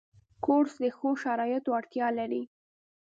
[0.45, 2.43] کورس د ښو شرایطو اړتیا لري.